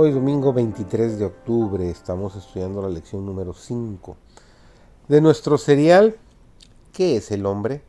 Hoy 0.00 0.12
domingo 0.12 0.52
23 0.52 1.18
de 1.18 1.24
octubre 1.24 1.90
estamos 1.90 2.36
estudiando 2.36 2.80
la 2.80 2.88
lección 2.88 3.26
número 3.26 3.52
5 3.52 4.16
de 5.08 5.20
nuestro 5.20 5.58
serial 5.58 6.16
¿Qué 6.92 7.16
es 7.16 7.32
el 7.32 7.44
hombre? 7.44 7.82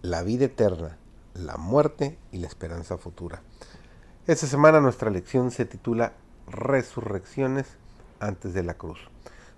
La 0.00 0.22
vida 0.22 0.44
eterna, 0.44 0.96
la 1.34 1.56
muerte 1.56 2.20
y 2.30 2.38
la 2.38 2.46
esperanza 2.46 2.98
futura. 2.98 3.42
Esta 4.28 4.46
semana 4.46 4.80
nuestra 4.80 5.10
lección 5.10 5.50
se 5.50 5.64
titula 5.64 6.12
Resurrecciones 6.46 7.66
antes 8.20 8.54
de 8.54 8.62
la 8.62 8.74
cruz. 8.74 9.00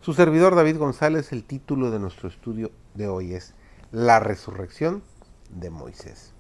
Su 0.01 0.15
servidor 0.15 0.55
David 0.55 0.79
González, 0.79 1.31
el 1.33 1.45
título 1.45 1.91
de 1.91 1.99
nuestro 1.99 2.31
estudio 2.31 2.71
de 2.95 3.07
hoy 3.07 3.35
es 3.35 3.53
La 3.93 4.19
resurrección 4.19 5.03
de 5.51 5.69
Moisés. 5.69 6.33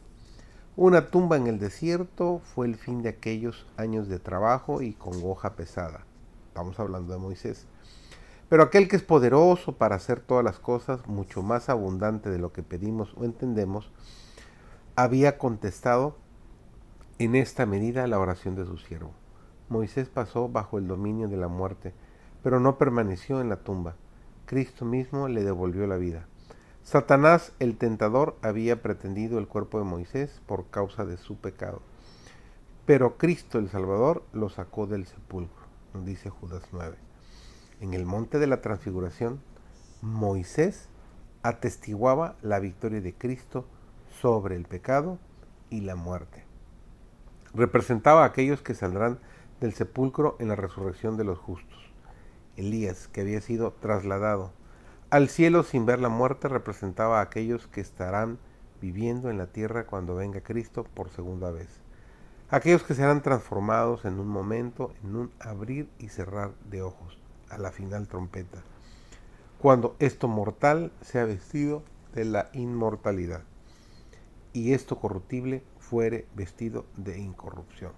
Una 0.80 1.10
tumba 1.10 1.36
en 1.36 1.48
el 1.48 1.58
desierto 1.58 2.40
fue 2.54 2.68
el 2.68 2.76
fin 2.76 3.02
de 3.02 3.08
aquellos 3.08 3.66
años 3.76 4.06
de 4.06 4.20
trabajo 4.20 4.80
y 4.80 4.92
congoja 4.92 5.56
pesada. 5.56 6.04
Estamos 6.46 6.78
hablando 6.78 7.12
de 7.12 7.18
Moisés. 7.18 7.66
Pero 8.48 8.62
aquel 8.62 8.86
que 8.86 8.94
es 8.94 9.02
poderoso 9.02 9.72
para 9.76 9.96
hacer 9.96 10.20
todas 10.20 10.44
las 10.44 10.60
cosas, 10.60 11.04
mucho 11.08 11.42
más 11.42 11.68
abundante 11.68 12.30
de 12.30 12.38
lo 12.38 12.52
que 12.52 12.62
pedimos 12.62 13.12
o 13.16 13.24
entendemos, 13.24 13.90
había 14.94 15.36
contestado 15.36 16.16
en 17.18 17.34
esta 17.34 17.66
medida 17.66 18.06
la 18.06 18.20
oración 18.20 18.54
de 18.54 18.64
su 18.64 18.78
siervo. 18.78 19.10
Moisés 19.68 20.08
pasó 20.08 20.48
bajo 20.48 20.78
el 20.78 20.86
dominio 20.86 21.26
de 21.26 21.38
la 21.38 21.48
muerte, 21.48 21.92
pero 22.44 22.60
no 22.60 22.78
permaneció 22.78 23.40
en 23.40 23.48
la 23.48 23.56
tumba. 23.64 23.96
Cristo 24.46 24.84
mismo 24.84 25.26
le 25.26 25.42
devolvió 25.42 25.88
la 25.88 25.96
vida. 25.96 26.28
Satanás 26.90 27.52
el 27.58 27.76
tentador 27.76 28.38
había 28.40 28.80
pretendido 28.80 29.38
el 29.38 29.46
cuerpo 29.46 29.78
de 29.78 29.84
Moisés 29.84 30.40
por 30.46 30.70
causa 30.70 31.04
de 31.04 31.18
su 31.18 31.36
pecado. 31.36 31.82
Pero 32.86 33.18
Cristo 33.18 33.58
el 33.58 33.68
Salvador 33.68 34.24
lo 34.32 34.48
sacó 34.48 34.86
del 34.86 35.04
sepulcro, 35.04 35.66
nos 35.92 36.06
dice 36.06 36.30
Judas 36.30 36.62
9. 36.72 36.96
En 37.82 37.92
el 37.92 38.06
monte 38.06 38.38
de 38.38 38.46
la 38.46 38.62
transfiguración, 38.62 39.42
Moisés 40.00 40.88
atestiguaba 41.42 42.36
la 42.40 42.58
victoria 42.58 43.02
de 43.02 43.12
Cristo 43.12 43.66
sobre 44.22 44.56
el 44.56 44.64
pecado 44.64 45.18
y 45.68 45.82
la 45.82 45.94
muerte. 45.94 46.46
Representaba 47.52 48.22
a 48.22 48.28
aquellos 48.28 48.62
que 48.62 48.72
saldrán 48.72 49.18
del 49.60 49.74
sepulcro 49.74 50.36
en 50.38 50.48
la 50.48 50.56
resurrección 50.56 51.18
de 51.18 51.24
los 51.24 51.38
justos. 51.38 51.92
Elías, 52.56 53.08
que 53.08 53.20
había 53.20 53.42
sido 53.42 53.72
trasladado 53.74 54.52
al 55.10 55.30
cielo 55.30 55.62
sin 55.62 55.86
ver 55.86 56.00
la 56.00 56.10
muerte 56.10 56.48
representaba 56.48 57.18
a 57.18 57.22
aquellos 57.22 57.66
que 57.66 57.80
estarán 57.80 58.38
viviendo 58.80 59.30
en 59.30 59.38
la 59.38 59.46
tierra 59.46 59.86
cuando 59.86 60.14
venga 60.14 60.42
Cristo 60.42 60.84
por 60.94 61.08
segunda 61.08 61.50
vez. 61.50 61.68
Aquellos 62.50 62.82
que 62.82 62.94
serán 62.94 63.22
transformados 63.22 64.04
en 64.04 64.18
un 64.18 64.28
momento, 64.28 64.92
en 65.02 65.16
un 65.16 65.30
abrir 65.40 65.88
y 65.98 66.08
cerrar 66.08 66.52
de 66.70 66.82
ojos, 66.82 67.18
a 67.48 67.56
la 67.56 67.72
final 67.72 68.06
trompeta, 68.06 68.62
cuando 69.58 69.96
esto 69.98 70.28
mortal 70.28 70.92
sea 71.00 71.24
vestido 71.24 71.82
de 72.14 72.26
la 72.26 72.50
inmortalidad 72.52 73.42
y 74.52 74.74
esto 74.74 74.98
corruptible 74.98 75.62
fuere 75.78 76.26
vestido 76.34 76.84
de 76.96 77.18
incorrupción. 77.18 77.92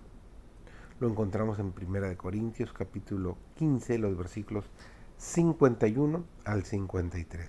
Lo 1.00 1.08
encontramos 1.08 1.58
en 1.58 1.72
1 1.76 2.16
Corintios 2.16 2.72
capítulo 2.72 3.36
15, 3.56 3.98
los 3.98 4.16
versículos 4.16 4.64
51 5.20 6.24
al 6.46 6.64
53. 6.64 7.46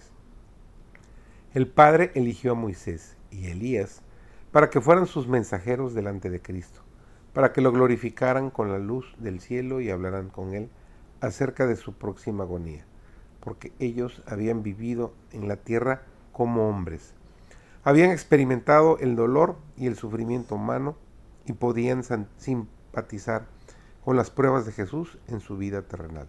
El 1.54 1.68
Padre 1.70 2.12
eligió 2.16 2.52
a 2.52 2.56
Moisés 2.56 3.16
y 3.32 3.48
Elías 3.48 4.02
para 4.52 4.70
que 4.70 4.82
fueran 4.82 5.08
sus 5.08 5.30
mensajeros 5.30 5.94
delante 5.94 6.30
de 6.30 6.42
Cristo, 6.42 6.82
para 7.32 7.54
que 7.54 7.62
lo 7.62 7.72
glorificaran 7.72 8.50
con 8.50 8.74
la 8.74 8.78
luz 8.78 9.16
del 9.20 9.40
cielo 9.40 9.80
y 9.80 9.90
hablaran 9.90 10.28
con 10.28 10.54
él 10.54 10.70
acerca 11.22 11.66
de 11.66 11.78
su 11.78 11.94
próxima 11.94 12.44
agonía, 12.44 12.84
porque 13.40 13.72
ellos 13.80 14.22
habían 14.28 14.64
vivido 14.64 15.14
en 15.32 15.48
la 15.48 15.56
tierra 15.56 16.02
como 16.34 16.68
hombres, 16.68 17.14
habían 17.86 18.12
experimentado 18.12 18.98
el 19.00 19.16
dolor 19.16 19.56
y 19.78 19.88
el 19.88 19.96
sufrimiento 19.96 20.56
humano 20.56 20.98
y 21.46 21.54
podían 21.54 22.04
simpatizar 22.36 23.46
con 24.04 24.18
las 24.18 24.30
pruebas 24.30 24.66
de 24.66 24.74
Jesús 24.74 25.20
en 25.30 25.40
su 25.40 25.56
vida 25.56 25.84
terrenal. 25.84 26.28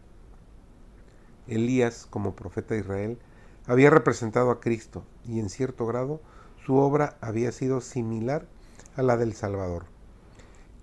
Elías, 1.47 2.07
como 2.09 2.35
profeta 2.35 2.75
de 2.75 2.81
Israel, 2.81 3.19
había 3.67 3.91
representado 3.91 4.51
a 4.51 4.61
Cristo 4.61 5.05
y 5.25 5.39
en 5.39 5.49
cierto 5.49 5.87
grado 5.87 6.21
su 6.65 6.77
obra 6.77 7.17
había 7.21 7.53
sido 7.53 7.81
similar 7.81 8.47
a 8.97 9.03
la 9.03 9.17
del 9.17 9.35
Salvador. 9.35 9.85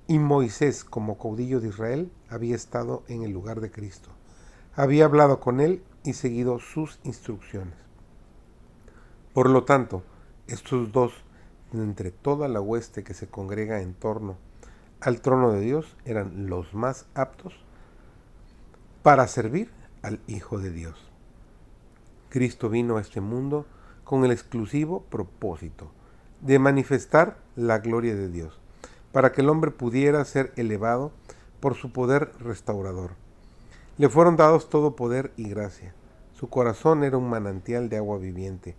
Y 0.07 0.19
Moisés, 0.19 0.83
como 0.83 1.17
caudillo 1.17 1.59
de 1.59 1.69
Israel, 1.69 2.11
había 2.29 2.55
estado 2.55 3.03
en 3.07 3.23
el 3.23 3.31
lugar 3.31 3.61
de 3.61 3.71
Cristo. 3.71 4.09
Había 4.75 5.05
hablado 5.05 5.39
con 5.39 5.59
él 5.59 5.83
y 6.03 6.13
seguido 6.13 6.59
sus 6.59 6.99
instrucciones. 7.03 7.75
Por 9.33 9.49
lo 9.49 9.63
tanto, 9.63 10.03
estos 10.47 10.91
dos, 10.91 11.13
entre 11.73 12.11
toda 12.11 12.47
la 12.47 12.61
hueste 12.61 13.03
que 13.03 13.13
se 13.13 13.27
congrega 13.27 13.81
en 13.81 13.93
torno 13.93 14.37
al 14.99 15.21
trono 15.21 15.51
de 15.51 15.61
Dios, 15.61 15.95
eran 16.05 16.49
los 16.49 16.73
más 16.73 17.05
aptos 17.13 17.53
para 19.03 19.27
servir 19.27 19.71
al 20.01 20.19
Hijo 20.27 20.59
de 20.59 20.71
Dios. 20.71 21.09
Cristo 22.29 22.69
vino 22.69 22.97
a 22.97 23.01
este 23.01 23.21
mundo 23.21 23.65
con 24.03 24.25
el 24.25 24.31
exclusivo 24.31 25.03
propósito 25.09 25.91
de 26.41 26.59
manifestar 26.59 27.37
la 27.55 27.79
gloria 27.79 28.15
de 28.15 28.29
Dios, 28.29 28.59
para 29.11 29.31
que 29.31 29.41
el 29.41 29.49
hombre 29.49 29.71
pudiera 29.71 30.23
ser 30.25 30.53
elevado 30.55 31.11
por 31.59 31.75
su 31.75 31.91
poder 31.91 32.31
restaurador. 32.39 33.11
Le 33.97 34.09
fueron 34.09 34.37
dados 34.37 34.69
todo 34.69 34.95
poder 34.95 35.33
y 35.35 35.49
gracia. 35.49 35.93
Su 36.33 36.49
corazón 36.49 37.03
era 37.03 37.17
un 37.17 37.29
manantial 37.29 37.89
de 37.89 37.97
agua 37.97 38.17
viviente, 38.17 38.75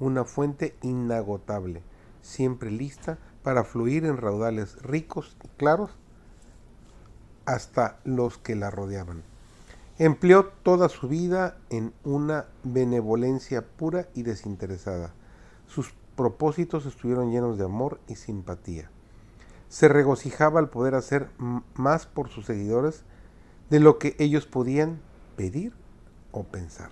una 0.00 0.24
fuente 0.24 0.74
inagotable, 0.82 1.82
siempre 2.22 2.70
lista 2.70 3.18
para 3.42 3.64
fluir 3.64 4.06
en 4.06 4.16
raudales 4.16 4.80
ricos 4.82 5.36
y 5.44 5.48
claros 5.48 5.90
hasta 7.44 7.98
los 8.04 8.38
que 8.38 8.56
la 8.56 8.70
rodeaban. 8.70 9.22
Empleó 9.98 10.46
toda 10.64 10.88
su 10.88 11.08
vida 11.08 11.56
en 11.70 11.92
una 12.02 12.46
benevolencia 12.64 13.64
pura 13.64 14.08
y 14.14 14.22
desinteresada. 14.22 15.12
Sus 15.68 15.94
propósitos 16.16 16.86
estuvieron 16.86 17.30
llenos 17.30 17.58
de 17.58 17.64
amor 17.64 18.00
y 18.08 18.16
simpatía. 18.16 18.90
Se 19.68 19.88
regocijaba 19.88 20.58
al 20.58 20.68
poder 20.68 20.96
hacer 20.96 21.28
más 21.74 22.06
por 22.06 22.28
sus 22.28 22.46
seguidores 22.46 23.04
de 23.70 23.80
lo 23.80 23.98
que 23.98 24.16
ellos 24.18 24.46
podían 24.46 25.00
pedir 25.36 25.72
o 26.32 26.42
pensar. 26.42 26.90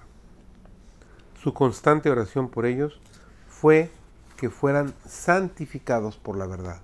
Su 1.42 1.54
constante 1.54 2.08
oración 2.08 2.48
por 2.48 2.66
ellos 2.66 3.00
fue 3.48 3.90
que 4.36 4.48
fueran 4.48 4.94
santificados 5.06 6.16
por 6.18 6.36
la 6.36 6.46
verdad. 6.46 6.82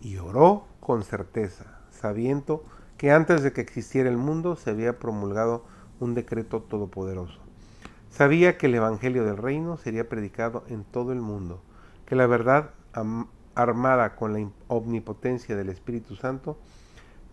Y 0.00 0.18
oró 0.18 0.66
con 0.80 1.02
certeza, 1.02 1.78
sabiendo 1.90 2.64
que 2.96 3.10
antes 3.10 3.42
de 3.42 3.52
que 3.52 3.60
existiera 3.60 4.08
el 4.08 4.16
mundo 4.16 4.56
se 4.56 4.70
había 4.70 4.98
promulgado 4.98 5.64
un 6.00 6.14
decreto 6.14 6.62
todopoderoso. 6.62 7.40
Sabía 8.10 8.56
que 8.56 8.66
el 8.66 8.76
Evangelio 8.76 9.24
del 9.24 9.36
Reino 9.36 9.76
sería 9.76 10.08
predicado 10.08 10.64
en 10.68 10.84
todo 10.84 11.12
el 11.12 11.20
mundo, 11.20 11.62
que 12.06 12.14
la 12.14 12.26
verdad 12.26 12.70
armada 13.54 14.14
con 14.16 14.32
la 14.32 14.48
omnipotencia 14.68 15.56
del 15.56 15.68
Espíritu 15.68 16.14
Santo 16.14 16.56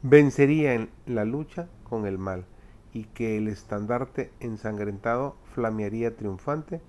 vencería 0.02 0.74
en 0.74 0.90
la 1.06 1.26
lucha 1.26 1.68
con 1.84 2.08
el 2.08 2.18
mal 2.18 2.46
y 2.94 3.04
que 3.06 3.38
el 3.38 3.48
estandarte 3.48 4.32
ensangrentado 4.40 5.36
flamearía 5.54 6.16
triunfante 6.16 6.82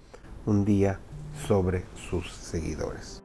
un 0.47 0.65
día 0.65 0.99
sobre 1.47 1.85
sus 1.95 2.33
seguidores. 2.33 3.23